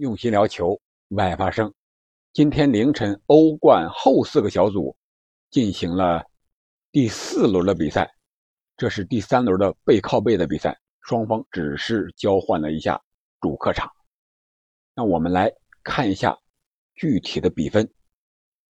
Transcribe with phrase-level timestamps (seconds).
[0.00, 1.74] 用心聊球，外发生。
[2.32, 4.96] 今天凌晨，欧冠后四个小组
[5.50, 6.24] 进行了
[6.90, 8.10] 第四轮的比赛，
[8.78, 12.98] 这是第三轮的背靠背的比赛，双方只是交换了一下
[13.42, 13.92] 主客场。
[14.94, 15.52] 那我们来
[15.82, 16.34] 看一下
[16.94, 17.86] 具体的比分，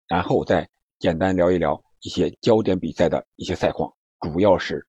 [0.08, 0.68] 然后再
[0.98, 4.84] 简单聊一聊一些焦点比赛的一些赛况，主要是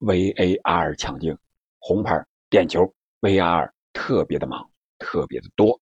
[0.00, 1.38] VAR 抢镜、
[1.78, 2.20] 红牌、
[2.50, 2.80] 点球
[3.20, 4.68] ，VAR 特别的忙。
[4.96, 5.78] 特别的多，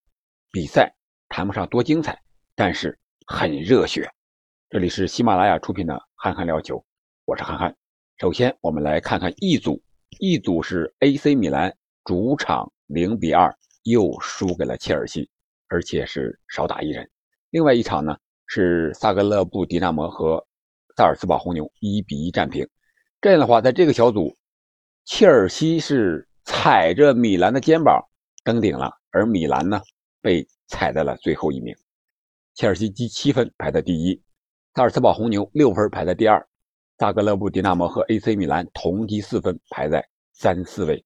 [0.52, 0.94] 比赛
[1.30, 2.20] 谈不上多精彩，
[2.54, 4.06] 但是很热血。
[4.68, 6.76] 这里是喜马拉雅出品的《憨憨聊球》，
[7.24, 7.74] 我是憨憨。
[8.18, 9.82] 首先，我们来看看一组
[10.18, 11.74] 一组是 AC 米兰
[12.04, 15.26] 主场零比二又输给了切尔西，
[15.68, 17.10] 而且是少打一人。
[17.48, 18.14] 另外一场呢
[18.46, 20.46] 是萨格勒布迪纳摩和
[20.98, 22.68] 萨尔茨堡红牛一比一战平。
[23.22, 24.36] 这样的话，在这个小组，
[25.06, 28.06] 切尔西是踩着米兰的肩膀
[28.44, 28.92] 登顶了。
[29.12, 29.80] 而米兰呢，
[30.22, 31.76] 被踩在了最后一名。
[32.54, 34.22] 切尔西积七分排在第一，
[34.74, 36.46] 萨尔茨堡红牛六分排在第二，
[36.98, 41.04] 萨格勒布迪纳摩和 AC 米兰同积四分排在三四位。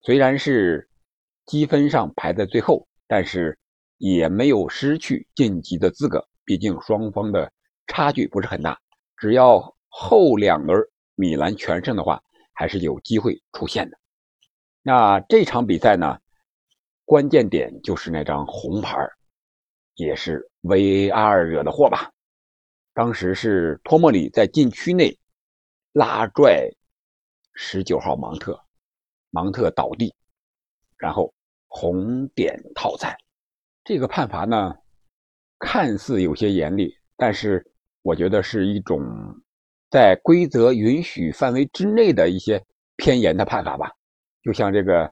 [0.00, 0.88] 虽然是
[1.46, 3.58] 积分上排在最后，但是
[3.98, 6.26] 也没有失去晋级的资格。
[6.44, 7.52] 毕竟双方的
[7.88, 8.78] 差距不是很大，
[9.16, 10.80] 只要后两轮
[11.14, 12.22] 米兰全胜的话，
[12.54, 13.98] 还是有机会出现的。
[14.82, 16.18] 那这场比赛呢？
[17.08, 18.94] 关键点就是那张红牌，
[19.94, 22.12] 也是 VAR 惹的祸吧？
[22.92, 25.18] 当时是托莫里在禁区内
[25.94, 26.70] 拉拽
[27.54, 28.60] 十九号芒特，
[29.30, 30.14] 芒特倒地，
[30.98, 31.32] 然后
[31.68, 33.16] 红点套餐。
[33.84, 34.76] 这个判罚呢，
[35.58, 37.66] 看似有些严厉，但是
[38.02, 39.00] 我觉得是一种
[39.88, 42.62] 在规则允许范围之内的一些
[42.96, 43.90] 偏严的判罚吧。
[44.42, 45.10] 就像这个，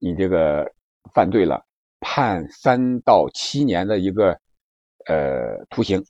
[0.00, 0.68] 你这个。
[1.14, 1.64] 犯罪了，
[2.00, 4.38] 判三到七年的一个
[5.06, 6.04] 呃徒刑，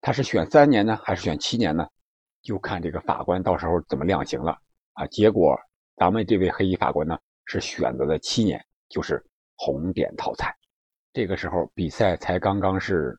[0.00, 1.86] 他是选三年呢，还是选七年呢？
[2.42, 4.56] 就看这个法官到时候怎么量刑了
[4.92, 5.06] 啊。
[5.08, 5.58] 结果
[5.96, 9.24] 咱们这位黑衣法官呢是选择了七年，就是
[9.56, 10.54] 红点套餐。
[11.12, 13.18] 这个时候比赛才刚刚是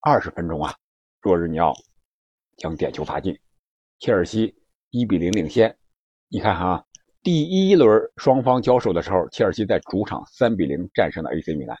[0.00, 0.74] 二十分钟啊，
[1.20, 1.72] 若日尼奥
[2.58, 3.38] 将点球罚进，
[3.98, 4.54] 切尔西
[4.90, 5.76] 一比零领先。
[6.28, 6.84] 你看哈。
[7.22, 11.76] 第一轮双方交手的时候，切尔西在主场三比零战胜了 AC 米兰。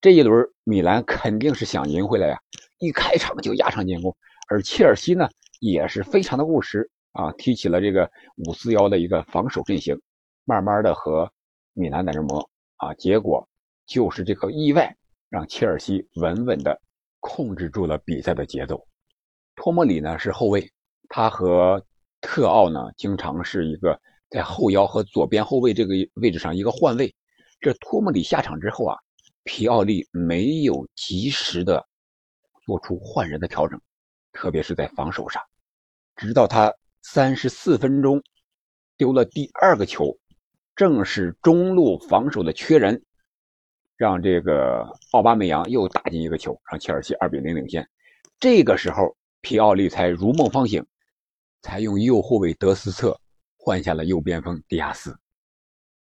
[0.00, 2.36] 这一轮米兰肯定是想赢回来呀，
[2.80, 4.16] 一开场就压上进攻。
[4.48, 5.28] 而切尔西呢，
[5.60, 8.10] 也是非常的务实啊，踢起了这个
[8.44, 9.96] 五四幺的一个防守阵型，
[10.44, 11.30] 慢慢的和
[11.74, 12.92] 米兰在这磨啊。
[12.94, 13.48] 结果
[13.86, 14.96] 就是这个意外，
[15.28, 16.76] 让切尔西稳稳的
[17.20, 18.84] 控制住了比赛的节奏。
[19.54, 20.68] 托莫里呢是后卫，
[21.08, 21.86] 他和
[22.20, 23.96] 特奥呢经常是一个。
[24.32, 27.14] 在后腰和左边后卫这个位置上一个换位，
[27.60, 28.96] 这托莫里下场之后啊，
[29.44, 31.86] 皮奥利没有及时的
[32.64, 33.78] 做出换人的调整，
[34.32, 35.42] 特别是在防守上，
[36.16, 38.22] 直到他三十四分钟
[38.96, 40.16] 丢了第二个球，
[40.74, 43.04] 正是中路防守的缺人，
[43.98, 47.86] 让这个奥巴梅扬又打进一个球，让切尔西二比零领先。
[48.40, 50.82] 这个时候皮奥利才如梦方醒，
[51.60, 53.20] 才用右后卫德斯策。
[53.64, 55.16] 换下了右边锋迪亚斯，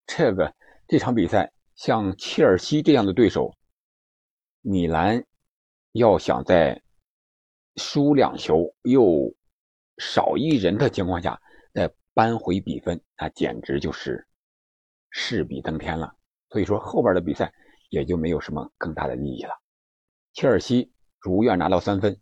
[0.09, 0.53] 这个
[0.89, 3.57] 这场比赛像切尔西这样的对手，
[4.61, 5.25] 米兰
[5.93, 6.83] 要想在
[7.77, 9.33] 输两球又
[9.99, 11.41] 少一人的情况下
[11.73, 14.27] 再扳回比分，那简直就是
[15.11, 16.13] 势比登天了。
[16.51, 17.55] 所以说后边的比赛
[17.89, 19.55] 也就没有什么更大的意义了。
[20.33, 22.21] 切尔西如愿拿到三分，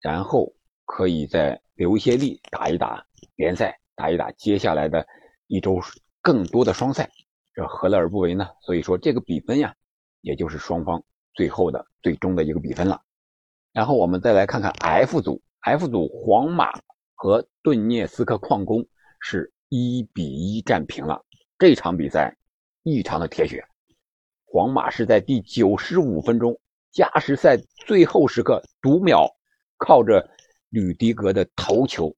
[0.00, 0.54] 然后
[0.86, 3.06] 可以再留一些力打一打
[3.36, 3.78] 联赛。
[3.94, 5.06] 打一打接下来的
[5.46, 5.80] 一周
[6.20, 7.10] 更多的双赛，
[7.54, 8.48] 这何乐而不为呢？
[8.62, 9.74] 所以说这个比分呀，
[10.20, 11.02] 也就是双方
[11.34, 13.02] 最后的最终的一个比分了。
[13.72, 16.72] 然后我们再来看看 F 组，F 组皇马
[17.14, 18.86] 和顿涅斯克矿工
[19.20, 21.24] 是一比一战平了。
[21.58, 22.36] 这场比赛
[22.82, 23.64] 异常的铁血，
[24.44, 26.58] 皇马是在第九十五分钟
[26.90, 27.56] 加时赛
[27.86, 29.28] 最后时刻读秒，
[29.76, 30.28] 靠着
[30.70, 32.14] 吕迪格的头球。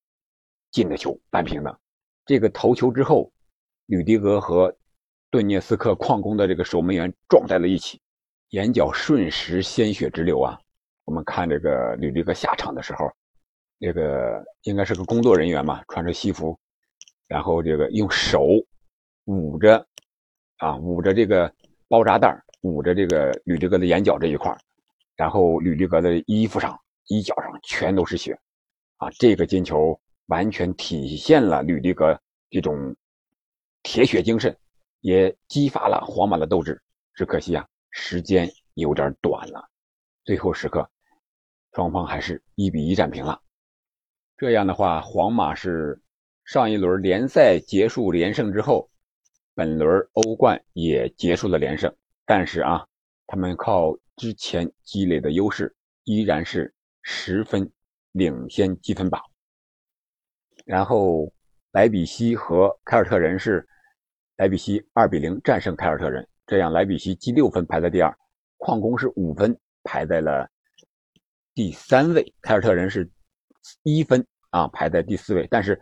[0.74, 1.78] 进的球扳平的，
[2.26, 3.32] 这个头球之后，
[3.86, 4.74] 吕迪格和
[5.30, 8.00] 顿涅斯克矿工的这个守门员撞在了一起，
[8.48, 10.58] 眼角瞬时鲜血直流啊！
[11.04, 13.08] 我们看这个吕迪格下场的时候，
[13.78, 16.58] 这个应该是个工作人员嘛，穿着西服，
[17.28, 18.44] 然后这个用手
[19.26, 19.86] 捂着
[20.56, 21.54] 啊捂着这个
[21.86, 24.52] 包扎带，捂着这个吕迪格的眼角这一块
[25.14, 28.36] 然后吕迪格的衣服上、衣角上全都是血
[28.96, 29.08] 啊！
[29.20, 29.96] 这个进球。
[30.26, 32.96] 完全体现了吕迪格这种
[33.82, 34.56] 铁血精神，
[35.00, 36.80] 也激发了皇马的斗志。
[37.14, 39.68] 只可惜啊，时间有点短了。
[40.24, 40.88] 最后时刻，
[41.72, 43.40] 双方还是一比一战平了。
[44.36, 46.00] 这样的话，皇马是
[46.44, 48.90] 上一轮联赛结束连胜之后，
[49.54, 51.94] 本轮欧冠也结束了连胜。
[52.26, 52.86] 但是啊，
[53.26, 57.70] 他们靠之前积累的优势，依然是十分
[58.12, 59.22] 领先积分榜。
[60.64, 61.32] 然后，
[61.72, 63.66] 莱比锡和凯尔特人是
[64.36, 68.16] 莱比锡二比零战胜凯尔特人，这样莱比锡积六分排在第二，
[68.58, 69.56] 矿工是五分。
[69.86, 70.48] 排在了
[71.54, 73.06] 第三位，凯尔特人是
[73.82, 75.46] 一分啊，排在第四位。
[75.50, 75.78] 但是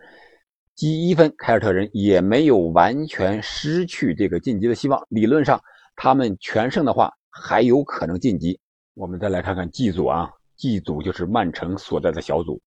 [0.74, 5.00] 积一分，凯尔特人也没有完全失去这个晋级的希望。
[5.08, 5.62] 理论上，
[5.94, 8.58] 他们全胜的话，还有可能晋级。
[8.94, 12.60] 我们再来看看 G 组啊，G 组就是曼城所在的小组。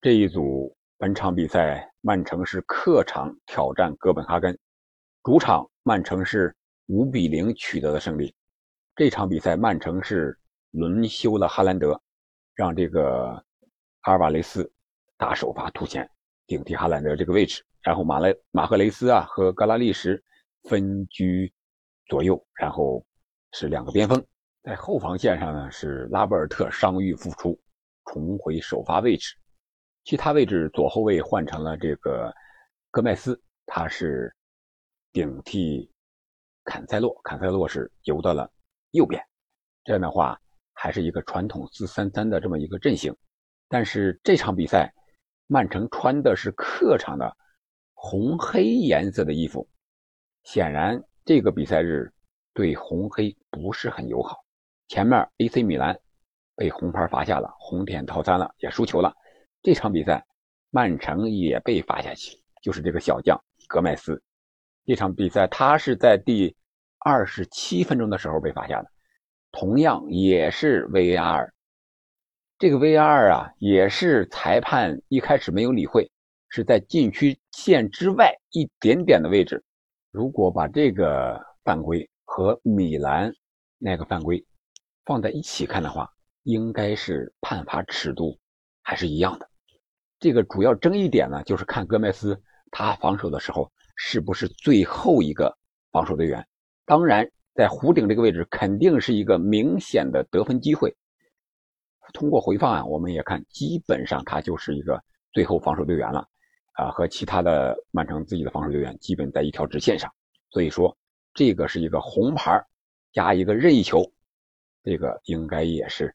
[0.00, 4.58] 这一组本场比赛，曼城是客场挑战哥本哈根，
[5.22, 6.54] 主场曼城是
[6.88, 8.34] 五比零取得的胜利。
[8.94, 10.38] 这场比赛，曼城是。
[10.72, 12.00] 轮休了哈兰德，
[12.54, 13.44] 让这个
[14.02, 14.70] 阿尔瓦雷斯
[15.16, 16.08] 打首发突前
[16.46, 20.22] 顶替哈兰德这个位置，然后马雷马赫雷斯啊和格拉利什
[20.68, 21.52] 分居
[22.06, 23.04] 左右，然后
[23.50, 24.24] 是两个边锋，
[24.62, 27.60] 在后防线上呢是拉波尔特伤愈复出，
[28.04, 29.34] 重回首发位置，
[30.04, 32.34] 其他位置左后卫换成了这个
[32.90, 34.34] 戈麦斯，他是
[35.12, 35.90] 顶替
[36.64, 38.50] 坎塞洛，坎塞洛是游到了
[38.90, 39.22] 右边，
[39.84, 40.40] 这样的话。
[40.72, 43.14] 还是一个传统四三三的这么一个阵型，
[43.68, 44.90] 但是这场比赛，
[45.46, 47.36] 曼城穿的是客场的
[47.92, 49.68] 红黑颜色的衣服，
[50.44, 52.10] 显然这个比赛日
[52.54, 54.38] 对红黑不是很友好。
[54.88, 56.00] 前面 AC 米兰
[56.56, 59.14] 被红牌罚下了红点套餐了，也输球了。
[59.62, 60.24] 这场比赛，
[60.70, 64.22] 曼城也被罚下去，就是这个小将格麦斯。
[64.86, 66.56] 这场比赛他是在第
[66.98, 68.90] 二十七分钟的时候被罚下的。
[69.52, 71.50] 同样也是 VAR，
[72.58, 76.10] 这个 VAR 啊，也是裁判一开始没有理会，
[76.48, 79.62] 是在禁区线之外一点点的位置。
[80.10, 83.30] 如果把这个犯规和米兰
[83.76, 84.42] 那个犯规
[85.04, 86.10] 放在一起看的话，
[86.44, 88.38] 应该是判罚尺度
[88.82, 89.49] 还是一样的。
[90.20, 92.40] 这个主要争议点呢，就是看戈麦斯
[92.70, 95.58] 他防守的时候是不是最后一个
[95.90, 96.46] 防守队员。
[96.84, 97.28] 当然。
[97.52, 100.96] 在弧顶这个位置肯定是一个明显的得分机会。
[102.14, 105.02] 通过回放啊，我们也看，基本上他就是一个
[105.32, 106.26] 最后防守队员了，
[106.74, 110.10] 啊，和其他的曼城自己的防守队员基本在一条直线上。
[110.48, 110.96] 所以说，
[111.34, 112.64] 这个是一个红牌
[113.12, 114.10] 加一个任意球，
[114.84, 116.14] 这个应该也是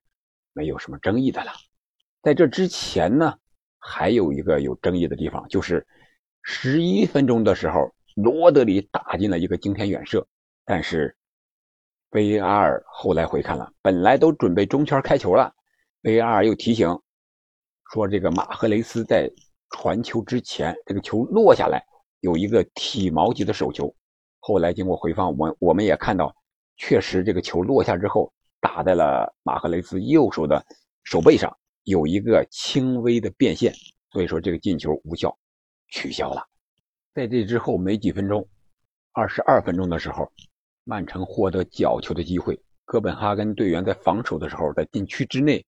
[0.53, 1.51] 没有什么争议的了。
[2.23, 3.37] 在这之前呢，
[3.87, 5.85] 还有一个有争议的地方，就是
[6.41, 10.25] 十一分钟的时候，罗德里打进了一个惊天远射，
[10.65, 11.15] 但是。
[12.11, 15.53] VAR 后来回看了，本来都准备中圈开球了
[16.01, 16.87] ，VAR 又提醒
[17.91, 19.29] 说，这个马赫雷斯在
[19.69, 21.83] 传球之前，这个球落下来
[22.21, 23.93] 有一个体毛级的手球。
[24.39, 26.33] 后来经过回放，我我们也看到，
[26.77, 28.31] 确实这个球落下之后
[28.61, 30.65] 打在了马赫雷斯右手的
[31.03, 33.73] 手背上，有一个轻微的变线，
[34.11, 35.35] 所以说这个进球无效，
[35.87, 36.45] 取消了。
[37.13, 38.47] 在这之后没几分钟，
[39.13, 40.31] 二十二分钟的时候。
[40.87, 42.55] 曼城获得角球的机会，
[42.85, 45.65] 哥本哈根队员在防守的时候，在禁区之内，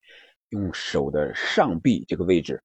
[0.50, 2.62] 用手的上臂这个位置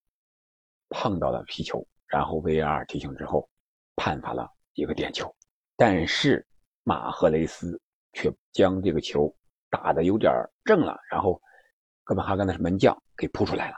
[0.91, 3.49] 碰到了皮球，然后 VAR 提醒之后
[3.97, 5.35] 判罚了一个点球，
[5.79, 6.47] 但是
[6.85, 7.81] 马赫雷斯
[8.13, 9.35] 却将这个球
[9.71, 10.31] 打的有点
[10.63, 11.41] 正了，然后
[12.05, 13.77] 哥本哈根的门将给扑出来了。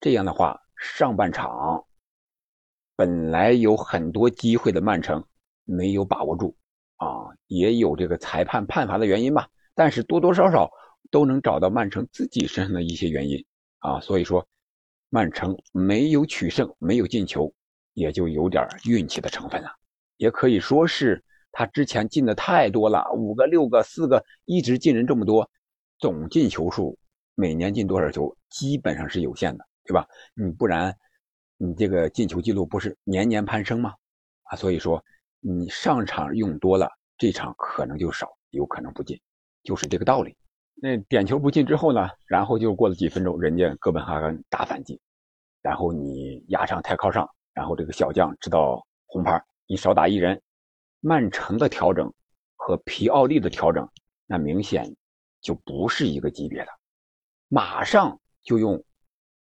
[0.00, 1.84] 这样的话，上半场
[2.96, 5.24] 本来有很多机会的曼城
[5.64, 6.56] 没有把握住。
[7.02, 10.70] 啊，也有这个裁判判罚的原因吧，但是多多少少
[11.10, 13.42] 都能找到曼城自己身上的一些原因
[13.78, 14.46] 啊，所以说
[15.08, 17.50] 曼城没有取胜，没有进球，
[17.94, 19.70] 也就有点运气的成分了，
[20.18, 25.50] 也可以说是他之前进的太多了，五个、六个、四个，一直进人这么多，
[25.98, 26.98] 总进球数
[27.40, 30.06] 每年进多少球基本上是有限的，对吧？
[30.34, 30.94] 你不然
[31.56, 33.94] 你这个进球记录不是年年攀升吗？
[34.44, 35.02] 啊，所以说。
[35.42, 39.18] 你上场用多了，这场可能就少，有可能不进，
[39.62, 40.36] 就是这个道理。
[40.74, 42.10] 那点球不进之后呢？
[42.26, 45.00] 然后就过了几分钟，人家哥本哈根打反击，
[45.62, 50.38] 然后你压上太靠上，然后这个小将知道红牌，你少打一人。
[51.00, 52.12] 曼城的调整
[52.54, 53.88] 和皮奥利的调整，
[54.26, 54.94] 那明显
[55.40, 56.68] 就不是一个级别的。
[57.52, 58.80] 马上就用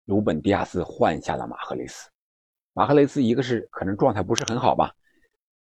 [0.05, 2.09] 鲁本迪亚斯换下了马赫雷斯，
[2.71, 4.95] 马赫雷斯一个是可能状态不是很好吧。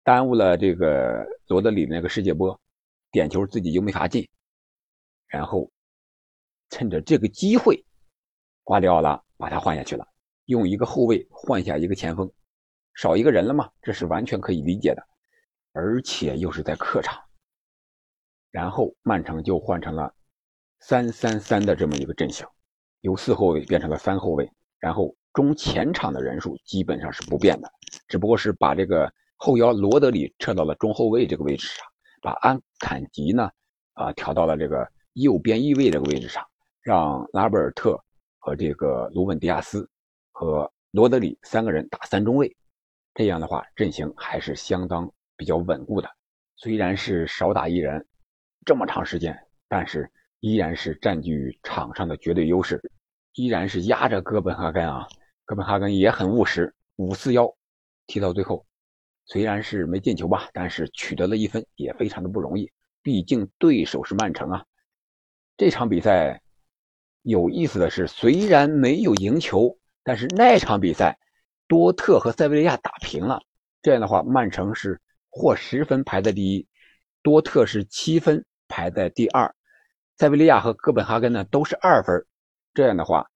[0.01, 2.57] 耽误了这个罗德里那个世界波，
[3.11, 4.25] 点球自己就没法进，
[5.27, 5.69] 然后
[6.69, 7.83] 趁着这个机会，
[8.63, 10.07] 瓜迪奥拉把他换下去了，
[10.45, 12.31] 用一个后卫换下一个前锋，
[12.95, 15.05] 少一个人了嘛，这是完全可以理解的，
[15.73, 17.21] 而且又是在客场。
[18.51, 20.15] 然后曼城就换成了
[20.79, 22.45] 三三三的这么一个阵型，
[23.01, 27.69] 由四后卫变成了三后卫，然后中前场的人数基本上是不变的，
[28.07, 31.85] 只不过是把这个后腰罗德里撤到了中后卫这个位置上，
[32.21, 33.49] 把安坎吉呢
[33.93, 36.45] 啊调到了这个右边翼位这个位置上，
[36.81, 37.99] 让拉贝尔特
[38.39, 39.89] 和这个卢本迪亚斯
[40.31, 42.55] 和罗德里三个人打三中卫，
[43.13, 46.09] 这样的话阵型还是相当比较稳固的，
[46.55, 48.05] 虽然是少打一人。
[48.65, 49.33] 这么长时间，
[49.69, 52.81] 但是依然是占据场上的绝对优势，
[53.33, 55.07] 依然是压着哥本哈根啊。
[55.45, 57.51] 哥本哈根也很务实，五四幺
[58.05, 58.65] 踢到最后，
[59.25, 62.71] 虽然是没进球吧，但是取得了一分也非常的不容易。
[63.01, 64.65] 毕竟对手是曼城啊。
[65.55, 66.41] 这场比赛
[67.23, 71.17] 有意思的是，虽然没有赢球，但是那场比赛
[71.67, 73.41] 多特和塞维利亚打平了。
[73.81, 76.67] 这样的话，曼城是获十分排在第一，
[77.23, 78.45] 多特是七分。
[78.69, 79.55] 排在第二，
[80.17, 82.25] 塞维利亚和哥本哈根呢都是二分，
[82.73, 83.29] 这样的话，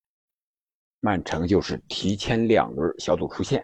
[1.00, 3.64] 曼城就是提前两轮小组出线，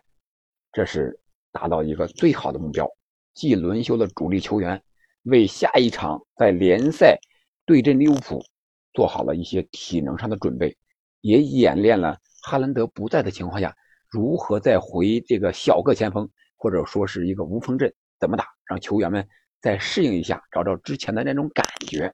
[0.71, 1.19] 这是
[1.51, 2.87] 达到一个最好的目标。
[3.33, 4.79] 既轮休了主力球员，
[5.23, 7.17] 为下一场在联赛
[7.65, 8.45] 对阵利物浦
[8.93, 10.77] 做好了一些体能上的准备，
[11.21, 13.75] 也演练了哈兰德不在的情况下，
[14.11, 19.27] 如何再回这个小个前锋或者说是一个无锋阵怎么打，让球员们。
[19.59, 22.13] 再适应一下，找找之前的那种感觉，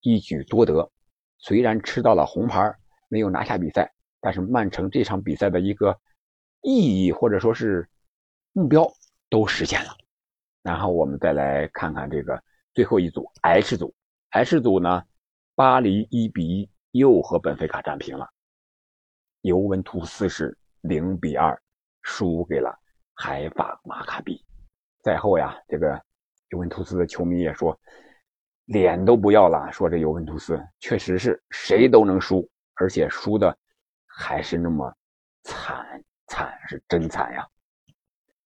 [0.00, 0.90] 一举多得。
[1.38, 2.74] 虽然吃到了红牌，
[3.08, 5.98] 没有拿下比赛，但是曼城这场比赛的一个
[6.62, 7.88] 意义或者说是
[8.52, 8.90] 目标
[9.28, 9.96] 都实现了。
[10.62, 12.42] 然后我们再来看看这个
[12.74, 13.94] 最后一组 H 组
[14.30, 15.02] ，H 组呢，
[15.54, 18.28] 巴黎一比一又和本菲卡战平了，
[19.42, 21.60] 尤文图斯是零比二
[22.02, 22.76] 输给了
[23.14, 24.44] 海法马卡比。
[25.04, 26.00] 赛后呀，这个。
[26.50, 27.78] 尤文图斯的球迷也说，
[28.68, 29.70] 脸都不要了。
[29.70, 33.54] 说这尤文图斯确实是谁都能输，而且输的
[34.06, 34.90] 还是那么
[35.42, 37.46] 惨惨，是真惨呀！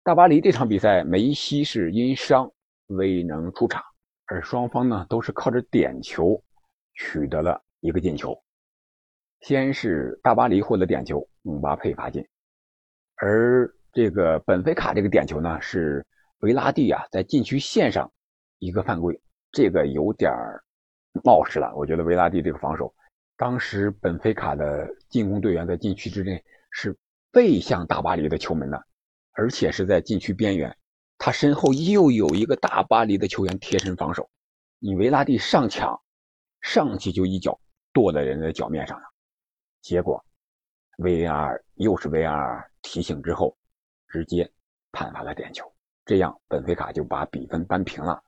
[0.05, 2.49] 大巴黎这场比赛，梅西是因伤
[2.87, 3.83] 未能出场，
[4.27, 6.43] 而双方呢都是靠着点球
[6.95, 8.39] 取得了一个进球。
[9.41, 12.27] 先是大巴黎获得点球，姆巴佩罚进，
[13.17, 16.05] 而这个本菲卡这个点球呢是。
[16.43, 18.13] 维拉蒂啊，在禁区线上
[18.61, 19.21] 一个犯规，
[19.59, 20.33] 这个有点
[21.25, 21.75] 冒失了。
[21.75, 22.95] 我觉得维拉蒂这个防守，
[23.37, 26.97] 当时本菲卡的进攻队员在禁区之内是
[27.33, 28.81] 背向大巴黎的球门的，
[29.33, 30.79] 而且是在禁区边缘，
[31.19, 34.31] 他身后又有一个大巴黎的球员贴身防守，
[34.79, 36.01] 你维拉蒂上抢，
[36.61, 37.59] 上去就一脚
[37.93, 39.07] 跺在人的脚面上了，
[39.81, 40.25] 结果
[40.99, 43.59] VAR 又是 VAR 提醒之后，
[44.07, 44.49] 直接
[44.93, 45.69] 判罚了点球。
[46.05, 48.23] 这样，本菲卡就把比分扳平了。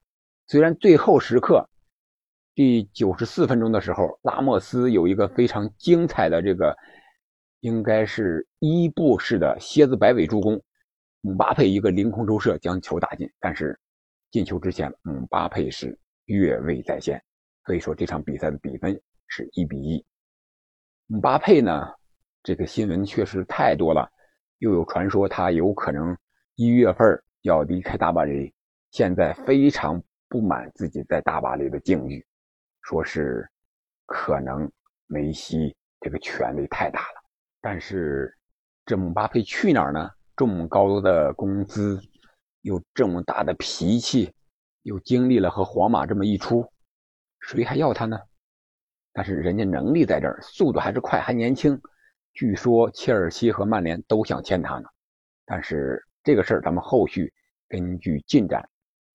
[0.51, 1.71] 虽然最后时刻，
[2.57, 6.77] 第九十四分钟的时候，拉莫斯有一个非常精彩的这个，
[7.61, 10.61] 应该是伊布式的蝎子摆尾助攻，
[11.21, 13.31] 姆巴佩一个凌空抽射将球打进。
[13.39, 13.79] 但是
[14.33, 17.23] 进球之前，姆巴佩是越位在先，
[17.65, 20.05] 所以说这场比赛的比分是一比一。
[21.07, 21.87] 姆巴佩呢，
[22.43, 24.11] 这个新闻确实太多了，
[24.59, 26.19] 又有传说他有可能
[26.57, 27.23] 一月份。
[27.43, 28.53] 要离开大巴黎，
[28.91, 32.25] 现在非常不满自己在大巴黎的境遇，
[32.81, 33.47] 说是
[34.07, 34.71] 可能
[35.07, 37.23] 梅西这个权力太大了。
[37.61, 38.35] 但是
[38.87, 40.11] 这姆巴佩去哪儿呢？
[40.35, 42.01] 这么高的工资，
[42.63, 44.33] 又这么大的脾气，
[44.85, 46.67] 又经历了和皇马这么一出，
[47.41, 48.19] 谁还要他呢？
[49.13, 51.79] 但是人家能力在这儿，速度还是快，还年轻。
[52.33, 54.89] 据说切尔西和曼联都想签他呢，
[55.45, 56.03] 但是。
[56.23, 57.33] 这个事儿咱们后续
[57.67, 58.63] 根据进展，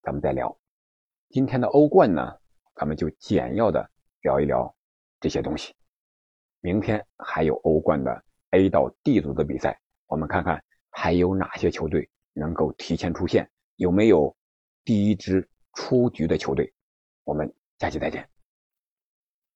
[0.01, 0.57] 咱们再聊。
[1.35, 2.33] 今天的欧冠呢，
[2.75, 3.85] 咱们就简要的
[4.21, 4.73] 聊一聊
[5.19, 5.75] 这些东西。
[6.61, 9.77] 明天还有欧冠的 A 到 D 组的比赛，
[10.07, 14.33] 我们看看还有哪些球队能够提前出线，有没有
[14.85, 16.73] 第一支出局的球队。
[17.25, 18.25] 我们下期再见。